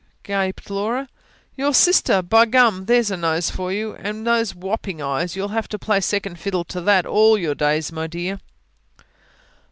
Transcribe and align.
gaped 0.23 0.71
Laura. 0.71 1.07
"Your 1.55 1.75
sister. 1.75 2.23
By 2.23 2.47
gum, 2.47 2.85
there's 2.85 3.11
a 3.11 3.17
nose 3.17 3.51
for 3.51 3.71
you 3.71 3.93
and 3.99 4.25
those 4.25 4.55
whopping 4.55 4.99
eyes! 4.99 5.35
You'll 5.35 5.49
have 5.49 5.67
to 5.67 5.77
play 5.77 6.01
second 6.01 6.39
fiddle 6.39 6.63
to 6.69 6.81
THAT, 6.81 7.05
all 7.05 7.37
your 7.37 7.53
days, 7.53 7.91
my 7.91 8.07
dear." 8.07 8.39